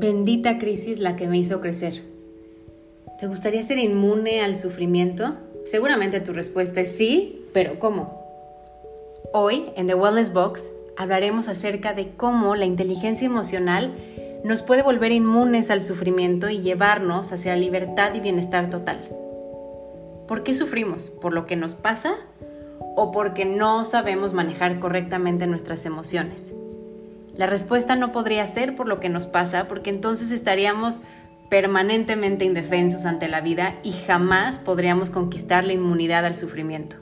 bendita 0.00 0.58
crisis 0.58 0.98
la 0.98 1.14
que 1.14 1.28
me 1.28 1.36
hizo 1.36 1.60
crecer. 1.60 2.02
¿Te 3.20 3.26
gustaría 3.26 3.62
ser 3.62 3.78
inmune 3.78 4.40
al 4.40 4.56
sufrimiento? 4.56 5.34
Seguramente 5.66 6.20
tu 6.20 6.32
respuesta 6.32 6.80
es 6.80 6.96
sí, 6.96 7.44
pero 7.52 7.78
¿cómo? 7.78 8.18
Hoy, 9.34 9.64
en 9.76 9.86
The 9.86 9.94
Wellness 9.94 10.32
Box, 10.32 10.70
hablaremos 10.96 11.48
acerca 11.48 11.92
de 11.92 12.12
cómo 12.16 12.56
la 12.56 12.64
inteligencia 12.64 13.26
emocional 13.26 13.92
nos 14.42 14.62
puede 14.62 14.82
volver 14.82 15.12
inmunes 15.12 15.70
al 15.70 15.82
sufrimiento 15.82 16.48
y 16.48 16.62
llevarnos 16.62 17.30
hacia 17.30 17.54
libertad 17.56 18.14
y 18.14 18.20
bienestar 18.20 18.70
total. 18.70 19.00
¿Por 20.26 20.42
qué 20.44 20.54
sufrimos? 20.54 21.10
¿Por 21.10 21.34
lo 21.34 21.44
que 21.44 21.56
nos 21.56 21.74
pasa? 21.74 22.14
¿O 22.96 23.10
porque 23.10 23.44
no 23.44 23.84
sabemos 23.84 24.32
manejar 24.32 24.80
correctamente 24.80 25.46
nuestras 25.46 25.84
emociones? 25.84 26.54
La 27.40 27.46
respuesta 27.46 27.96
no 27.96 28.12
podría 28.12 28.46
ser 28.46 28.76
por 28.76 28.86
lo 28.86 29.00
que 29.00 29.08
nos 29.08 29.26
pasa, 29.26 29.66
porque 29.66 29.88
entonces 29.88 30.30
estaríamos 30.30 31.00
permanentemente 31.48 32.44
indefensos 32.44 33.06
ante 33.06 33.28
la 33.28 33.40
vida 33.40 33.76
y 33.82 33.92
jamás 33.92 34.58
podríamos 34.58 35.08
conquistar 35.08 35.64
la 35.64 35.72
inmunidad 35.72 36.26
al 36.26 36.36
sufrimiento. 36.36 36.96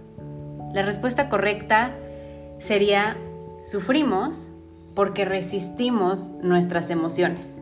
La 0.73 0.83
respuesta 0.83 1.29
correcta 1.29 1.91
sería, 2.61 3.17
sufrimos 3.67 4.53
porque 4.95 5.25
resistimos 5.25 6.31
nuestras 6.41 6.91
emociones. 6.91 7.61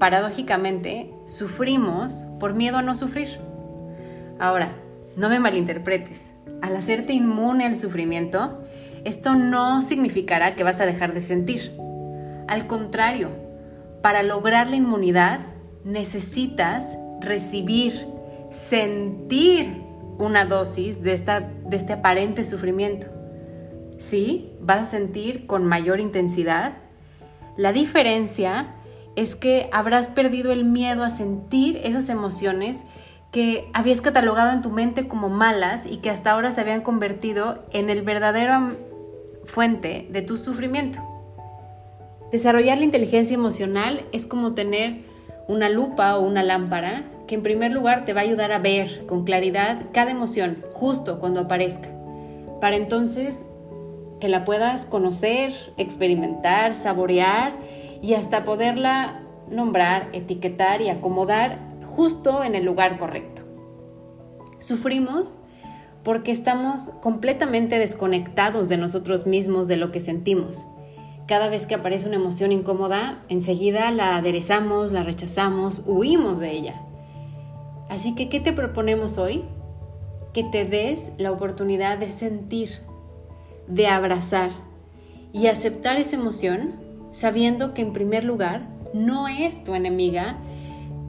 Paradójicamente, 0.00 1.14
sufrimos 1.26 2.14
por 2.40 2.54
miedo 2.54 2.78
a 2.78 2.82
no 2.82 2.96
sufrir. 2.96 3.38
Ahora, 4.40 4.74
no 5.16 5.28
me 5.28 5.38
malinterpretes. 5.38 6.32
Al 6.62 6.74
hacerte 6.74 7.12
inmune 7.12 7.64
al 7.64 7.76
sufrimiento, 7.76 8.65
esto 9.06 9.36
no 9.36 9.82
significará 9.82 10.56
que 10.56 10.64
vas 10.64 10.80
a 10.80 10.86
dejar 10.86 11.14
de 11.14 11.20
sentir. 11.20 11.72
Al 12.48 12.66
contrario, 12.66 13.30
para 14.02 14.24
lograr 14.24 14.66
la 14.66 14.74
inmunidad 14.74 15.40
necesitas 15.84 16.96
recibir, 17.20 18.08
sentir 18.50 19.82
una 20.18 20.44
dosis 20.44 21.04
de, 21.04 21.12
esta, 21.12 21.40
de 21.40 21.76
este 21.76 21.92
aparente 21.92 22.44
sufrimiento. 22.44 23.06
Sí, 23.98 24.52
vas 24.60 24.80
a 24.80 24.84
sentir 24.84 25.46
con 25.46 25.64
mayor 25.64 26.00
intensidad. 26.00 26.72
La 27.56 27.72
diferencia 27.72 28.74
es 29.14 29.36
que 29.36 29.68
habrás 29.72 30.08
perdido 30.08 30.50
el 30.50 30.64
miedo 30.64 31.04
a 31.04 31.10
sentir 31.10 31.80
esas 31.84 32.08
emociones 32.08 32.84
que 33.30 33.70
habías 33.72 34.00
catalogado 34.00 34.50
en 34.52 34.62
tu 34.62 34.70
mente 34.70 35.06
como 35.06 35.28
malas 35.28 35.86
y 35.86 35.98
que 35.98 36.10
hasta 36.10 36.32
ahora 36.32 36.50
se 36.50 36.60
habían 36.60 36.80
convertido 36.80 37.64
en 37.70 37.88
el 37.90 38.02
verdadero 38.02 38.76
fuente 39.46 40.06
de 40.10 40.22
tu 40.22 40.36
sufrimiento. 40.36 41.00
Desarrollar 42.30 42.78
la 42.78 42.84
inteligencia 42.84 43.34
emocional 43.34 44.04
es 44.12 44.26
como 44.26 44.54
tener 44.54 45.04
una 45.48 45.68
lupa 45.68 46.16
o 46.16 46.26
una 46.26 46.42
lámpara 46.42 47.04
que 47.26 47.36
en 47.36 47.42
primer 47.42 47.72
lugar 47.72 48.04
te 48.04 48.12
va 48.12 48.20
a 48.20 48.24
ayudar 48.24 48.52
a 48.52 48.58
ver 48.58 49.06
con 49.06 49.24
claridad 49.24 49.84
cada 49.92 50.10
emoción 50.10 50.64
justo 50.72 51.18
cuando 51.18 51.40
aparezca, 51.40 51.88
para 52.60 52.76
entonces 52.76 53.46
que 54.20 54.28
la 54.28 54.44
puedas 54.44 54.86
conocer, 54.86 55.52
experimentar, 55.76 56.74
saborear 56.74 57.54
y 58.02 58.14
hasta 58.14 58.44
poderla 58.44 59.22
nombrar, 59.50 60.08
etiquetar 60.12 60.82
y 60.82 60.88
acomodar 60.88 61.58
justo 61.84 62.42
en 62.42 62.54
el 62.54 62.64
lugar 62.64 62.98
correcto. 62.98 63.42
Sufrimos 64.58 65.38
porque 66.06 66.30
estamos 66.30 66.92
completamente 67.02 67.80
desconectados 67.80 68.68
de 68.68 68.76
nosotros 68.76 69.26
mismos, 69.26 69.66
de 69.66 69.76
lo 69.76 69.90
que 69.90 69.98
sentimos. 69.98 70.68
Cada 71.26 71.48
vez 71.48 71.66
que 71.66 71.74
aparece 71.74 72.06
una 72.06 72.14
emoción 72.14 72.52
incómoda, 72.52 73.24
enseguida 73.28 73.90
la 73.90 74.14
aderezamos, 74.14 74.92
la 74.92 75.02
rechazamos, 75.02 75.82
huimos 75.84 76.38
de 76.38 76.52
ella. 76.52 76.80
Así 77.88 78.14
que, 78.14 78.28
¿qué 78.28 78.38
te 78.38 78.52
proponemos 78.52 79.18
hoy? 79.18 79.42
Que 80.32 80.44
te 80.44 80.64
des 80.64 81.10
la 81.18 81.32
oportunidad 81.32 81.98
de 81.98 82.08
sentir, 82.08 82.70
de 83.66 83.88
abrazar 83.88 84.50
y 85.32 85.48
aceptar 85.48 85.96
esa 85.96 86.14
emoción 86.14 86.76
sabiendo 87.10 87.74
que 87.74 87.82
en 87.82 87.92
primer 87.92 88.22
lugar 88.22 88.68
no 88.94 89.26
es 89.26 89.64
tu 89.64 89.74
enemiga, 89.74 90.38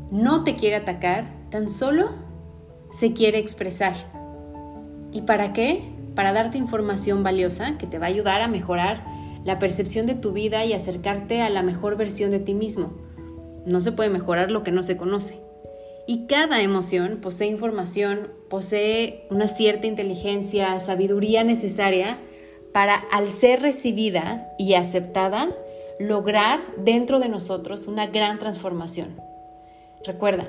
no 0.09 0.43
te 0.43 0.55
quiere 0.55 0.77
atacar, 0.77 1.27
tan 1.51 1.69
solo 1.69 2.09
se 2.89 3.13
quiere 3.13 3.37
expresar. 3.37 4.16
¿Y 5.17 5.23
para 5.23 5.51
qué? 5.51 5.81
Para 6.13 6.31
darte 6.31 6.59
información 6.59 7.23
valiosa 7.23 7.79
que 7.79 7.87
te 7.87 7.97
va 7.97 8.05
a 8.05 8.09
ayudar 8.09 8.43
a 8.43 8.47
mejorar 8.47 9.03
la 9.45 9.57
percepción 9.57 10.05
de 10.05 10.13
tu 10.13 10.31
vida 10.31 10.63
y 10.63 10.73
acercarte 10.73 11.41
a 11.41 11.49
la 11.49 11.63
mejor 11.63 11.97
versión 11.97 12.29
de 12.29 12.37
ti 12.37 12.53
mismo. 12.53 12.93
No 13.65 13.81
se 13.81 13.91
puede 13.91 14.11
mejorar 14.11 14.51
lo 14.51 14.61
que 14.61 14.71
no 14.71 14.83
se 14.83 14.95
conoce. 14.95 15.39
Y 16.05 16.27
cada 16.27 16.61
emoción 16.61 17.17
posee 17.19 17.47
información, 17.47 18.29
posee 18.47 19.25
una 19.31 19.47
cierta 19.47 19.87
inteligencia, 19.87 20.79
sabiduría 20.79 21.43
necesaria 21.43 22.19
para, 22.71 22.93
al 23.11 23.29
ser 23.29 23.63
recibida 23.63 24.53
y 24.59 24.75
aceptada, 24.75 25.49
lograr 25.99 26.59
dentro 26.77 27.17
de 27.17 27.27
nosotros 27.27 27.87
una 27.87 28.05
gran 28.05 28.37
transformación. 28.37 29.19
Recuerda, 30.05 30.47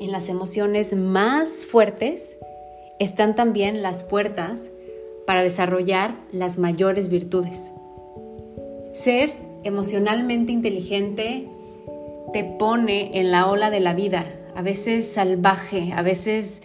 en 0.00 0.10
las 0.10 0.28
emociones 0.28 0.96
más 0.96 1.64
fuertes 1.64 2.38
están 2.98 3.34
también 3.34 3.82
las 3.82 4.02
puertas 4.02 4.70
para 5.26 5.42
desarrollar 5.42 6.14
las 6.32 6.58
mayores 6.58 7.08
virtudes. 7.08 7.72
Ser 8.92 9.34
emocionalmente 9.64 10.52
inteligente 10.52 11.48
te 12.32 12.44
pone 12.44 13.20
en 13.20 13.30
la 13.30 13.46
ola 13.46 13.70
de 13.70 13.80
la 13.80 13.94
vida, 13.94 14.24
a 14.54 14.62
veces 14.62 15.12
salvaje, 15.12 15.92
a 15.94 16.02
veces 16.02 16.62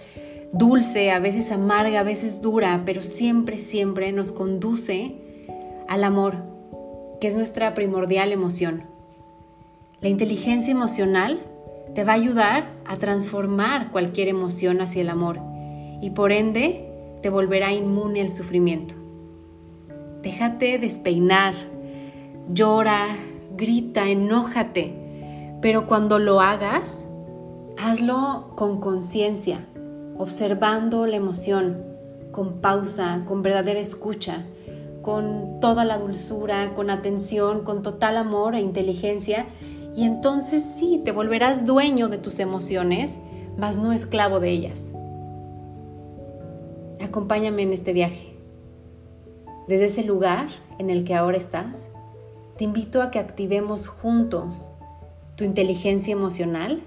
dulce, 0.53 1.11
a 1.11 1.19
veces 1.19 1.51
amarga, 1.51 2.01
a 2.01 2.03
veces 2.03 2.41
dura, 2.41 2.83
pero 2.85 3.03
siempre, 3.03 3.59
siempre 3.59 4.11
nos 4.11 4.31
conduce 4.31 5.15
al 5.87 6.03
amor, 6.03 6.37
que 7.19 7.27
es 7.27 7.35
nuestra 7.35 7.73
primordial 7.73 8.31
emoción. 8.31 8.83
La 9.99 10.09
inteligencia 10.09 10.71
emocional 10.71 11.41
te 11.93 12.03
va 12.03 12.13
a 12.13 12.15
ayudar 12.15 12.71
a 12.85 12.95
transformar 12.95 13.91
cualquier 13.91 14.29
emoción 14.29 14.81
hacia 14.81 15.01
el 15.01 15.09
amor 15.09 15.50
y 16.01 16.09
por 16.11 16.31
ende 16.31 16.87
te 17.21 17.29
volverá 17.29 17.71
inmune 17.71 18.21
al 18.21 18.31
sufrimiento. 18.31 18.95
Déjate 20.21 20.77
despeinar, 20.79 21.53
llora, 22.51 23.07
grita, 23.55 24.09
enójate, 24.09 24.93
pero 25.61 25.87
cuando 25.87 26.19
lo 26.19 26.41
hagas, 26.41 27.07
hazlo 27.77 28.53
con 28.55 28.79
conciencia, 28.79 29.67
observando 30.17 31.05
la 31.07 31.15
emoción, 31.15 31.83
con 32.31 32.61
pausa, 32.61 33.23
con 33.25 33.41
verdadera 33.41 33.79
escucha, 33.79 34.45
con 35.01 35.59
toda 35.59 35.83
la 35.83 35.97
dulzura, 35.97 36.73
con 36.75 36.89
atención, 36.89 37.63
con 37.63 37.81
total 37.81 38.17
amor 38.17 38.55
e 38.55 38.61
inteligencia, 38.61 39.47
y 39.95 40.05
entonces 40.05 40.63
sí, 40.63 41.01
te 41.03 41.11
volverás 41.11 41.65
dueño 41.65 42.07
de 42.07 42.17
tus 42.17 42.39
emociones, 42.39 43.19
mas 43.57 43.77
no 43.77 43.91
esclavo 43.91 44.39
de 44.39 44.51
ellas. 44.51 44.93
Acompáñame 47.03 47.63
en 47.63 47.73
este 47.73 47.93
viaje. 47.93 48.35
Desde 49.67 49.85
ese 49.85 50.03
lugar 50.03 50.49
en 50.77 50.89
el 50.89 51.03
que 51.03 51.15
ahora 51.15 51.37
estás, 51.37 51.89
te 52.57 52.63
invito 52.63 53.01
a 53.01 53.09
que 53.09 53.19
activemos 53.19 53.87
juntos 53.87 54.69
tu 55.35 55.43
inteligencia 55.43 56.11
emocional 56.11 56.83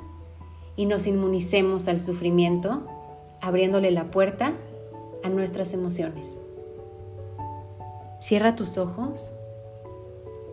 y 0.77 0.87
nos 0.87 1.07
inmunicemos 1.07 1.89
al 1.89 1.99
sufrimiento, 1.99 2.87
abriéndole 3.41 3.91
la 3.91 4.11
puerta 4.11 4.53
a 5.23 5.29
nuestras 5.29 5.75
emociones. 5.75 6.39
Cierra 8.21 8.55
tus 8.55 8.79
ojos, 8.79 9.35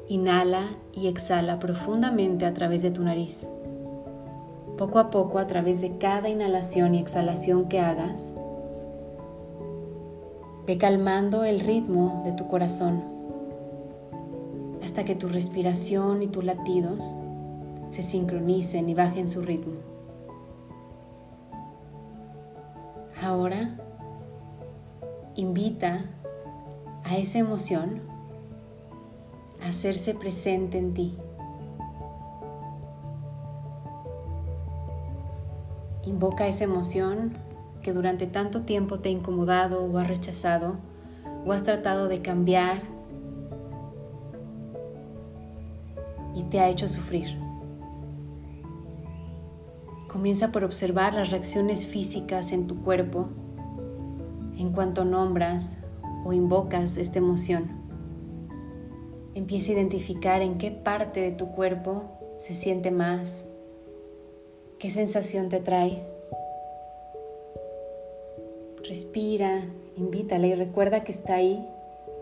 inhala 0.07 0.75
y 0.93 1.07
exhala 1.07 1.59
profundamente 1.59 2.45
a 2.45 2.53
través 2.53 2.81
de 2.81 2.91
tu 2.91 3.03
nariz. 3.03 3.47
Poco 4.77 4.99
a 4.99 5.09
poco, 5.09 5.37
a 5.37 5.47
través 5.47 5.81
de 5.81 5.97
cada 5.97 6.29
inhalación 6.29 6.95
y 6.95 6.99
exhalación 6.99 7.69
que 7.69 7.79
hagas, 7.79 8.33
Ve 10.67 10.77
calmando 10.77 11.43
el 11.43 11.59
ritmo 11.59 12.21
de 12.23 12.33
tu 12.33 12.47
corazón 12.47 13.03
hasta 14.83 15.05
que 15.05 15.15
tu 15.15 15.27
respiración 15.27 16.21
y 16.21 16.27
tus 16.27 16.43
latidos 16.43 17.15
se 17.89 18.03
sincronicen 18.03 18.89
y 18.89 18.93
bajen 18.93 19.27
su 19.27 19.41
ritmo. 19.41 19.73
Ahora 23.21 23.77
invita 25.35 26.05
a 27.03 27.17
esa 27.17 27.39
emoción 27.39 28.01
a 29.63 29.69
hacerse 29.69 30.13
presente 30.15 30.77
en 30.77 30.93
ti. 30.93 31.17
Invoca 36.03 36.47
esa 36.47 36.63
emoción 36.63 37.33
que 37.81 37.93
durante 37.93 38.27
tanto 38.27 38.61
tiempo 38.61 38.99
te 38.99 39.09
ha 39.09 39.11
incomodado 39.11 39.83
o 39.83 39.97
has 39.97 40.07
rechazado 40.07 40.75
o 41.45 41.51
has 41.51 41.63
tratado 41.63 42.07
de 42.07 42.21
cambiar 42.21 42.81
y 46.35 46.43
te 46.43 46.59
ha 46.59 46.69
hecho 46.69 46.87
sufrir. 46.87 47.37
Comienza 50.07 50.51
por 50.51 50.63
observar 50.63 51.13
las 51.13 51.31
reacciones 51.31 51.87
físicas 51.87 52.51
en 52.51 52.67
tu 52.67 52.81
cuerpo 52.83 53.29
en 54.57 54.71
cuanto 54.73 55.05
nombras 55.05 55.77
o 56.23 56.33
invocas 56.33 56.97
esta 56.97 57.19
emoción. 57.19 57.71
Empieza 59.33 59.71
a 59.71 59.75
identificar 59.75 60.41
en 60.41 60.57
qué 60.57 60.69
parte 60.71 61.21
de 61.21 61.31
tu 61.31 61.47
cuerpo 61.51 62.11
se 62.37 62.53
siente 62.53 62.91
más, 62.91 63.47
qué 64.77 64.91
sensación 64.91 65.49
te 65.49 65.59
trae. 65.59 66.05
Respira, 68.91 69.61
invítale 69.95 70.49
y 70.49 70.53
recuerda 70.53 71.05
que 71.05 71.13
está 71.13 71.35
ahí 71.35 71.65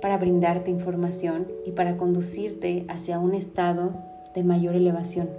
para 0.03 0.19
brindarte 0.19 0.69
información 0.69 1.47
y 1.65 1.71
para 1.71 1.97
conducirte 1.97 2.85
hacia 2.89 3.17
un 3.17 3.33
estado 3.33 3.93
de 4.35 4.43
mayor 4.43 4.75
elevación. 4.75 5.31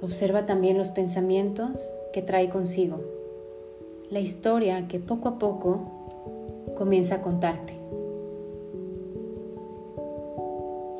Observa 0.00 0.46
también 0.46 0.78
los 0.78 0.88
pensamientos 0.88 1.94
que 2.14 2.22
trae 2.22 2.48
consigo, 2.48 3.02
la 4.08 4.20
historia 4.20 4.88
que 4.88 4.98
poco 4.98 5.28
a 5.28 5.38
poco 5.38 5.82
comienza 6.74 7.16
a 7.16 7.20
contarte. 7.20 7.74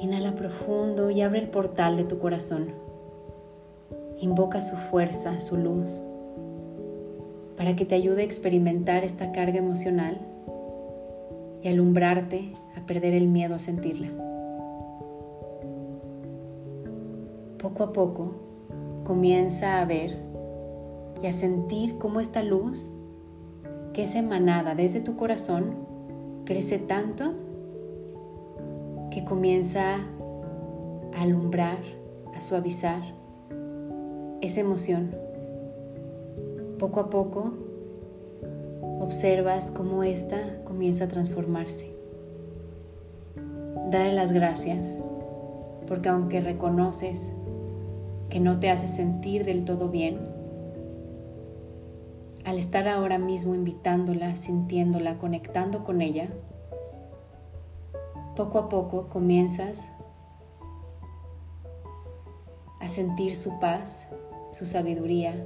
Inhala 0.01 0.37
profundo 0.37 1.09
y 1.11 1.23
abre 1.23 1.39
el 1.39 1.49
portal 1.49 1.97
de 1.97 2.05
tu 2.05 2.19
corazón. 2.19 2.73
Invoca 4.21 4.61
su 4.61 4.77
fuerza, 4.77 5.41
su 5.41 5.57
luz, 5.57 6.03
para 7.63 7.77
que 7.77 7.85
te 7.85 7.95
ayude 7.95 8.23
a 8.23 8.25
experimentar 8.25 9.05
esta 9.05 9.31
carga 9.31 9.59
emocional 9.59 10.19
y 11.63 11.69
alumbrarte 11.69 12.53
a 12.77 12.85
perder 12.87 13.15
el 13.15 13.29
miedo 13.29 13.55
a 13.55 13.61
sentirla. 13.61 14.09
Poco 17.59 17.85
a 17.85 17.93
poco, 17.93 18.35
comienza 19.05 19.81
a 19.81 19.85
ver 19.85 20.19
y 21.23 21.29
a 21.29 21.33
sentir 21.33 21.99
cómo 21.99 22.19
esta 22.19 22.43
luz 22.43 22.93
que 23.93 24.03
es 24.03 24.17
emanada 24.17 24.75
desde 24.75 25.01
tu 25.01 25.15
corazón 25.15 25.87
crece 26.45 26.81
tanto 26.81 27.35
que 29.13 29.23
comienza 29.25 29.99
a 31.15 31.23
alumbrar, 31.23 31.79
a 32.35 32.41
suavizar 32.41 33.03
esa 34.41 34.61
emoción. 34.61 35.15
Poco 36.83 36.99
a 36.99 37.11
poco 37.11 37.53
observas 38.99 39.71
cómo 39.71 40.03
ésta 40.03 40.65
comienza 40.65 41.05
a 41.05 41.07
transformarse. 41.07 41.95
Dale 43.89 44.13
las 44.13 44.33
gracias 44.33 44.99
porque 45.87 46.09
aunque 46.09 46.41
reconoces 46.41 47.33
que 48.31 48.41
no 48.41 48.59
te 48.59 48.69
hace 48.69 48.89
sentir 48.89 49.45
del 49.45 49.65
todo 49.65 49.91
bien, 49.91 50.19
al 52.45 52.59
estar 52.59 52.89
ahora 52.89 53.17
mismo 53.17 53.55
invitándola, 53.55 54.35
sintiéndola, 54.35 55.19
conectando 55.19 55.85
con 55.85 56.03
ella, 56.03 56.27
poco 58.35 58.59
a 58.59 58.69
poco 58.69 59.09
comienzas 59.09 59.93
a 62.81 62.89
sentir 62.89 63.37
su 63.37 63.61
paz, 63.61 64.09
su 64.51 64.67
sabiduría, 64.67 65.37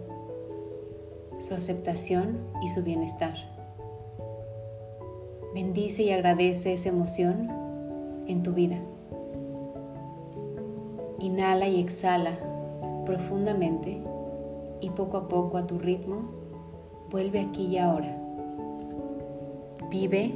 su 1.39 1.55
aceptación 1.55 2.39
y 2.63 2.69
su 2.69 2.83
bienestar. 2.83 3.35
Bendice 5.55 6.03
y 6.03 6.11
agradece 6.11 6.73
esa 6.73 6.89
emoción 6.89 7.49
en 8.27 8.43
tu 8.43 8.53
vida. 8.53 8.79
Inhala 11.19 11.69
y 11.69 11.81
exhala 11.81 12.39
profundamente 13.05 14.03
y 14.81 14.91
poco 14.91 15.17
a 15.17 15.29
poco 15.29 15.57
a 15.57 15.67
tu 15.67 15.79
ritmo, 15.79 16.31
vuelve 17.11 17.41
aquí 17.41 17.67
y 17.67 17.79
ahora. 17.79 18.17
Vive 19.91 20.35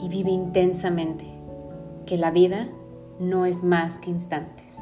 y 0.00 0.08
vive 0.08 0.30
intensamente, 0.30 1.26
que 2.06 2.16
la 2.16 2.30
vida 2.30 2.68
no 3.20 3.46
es 3.46 3.62
más 3.62 3.98
que 3.98 4.10
instantes. 4.10 4.78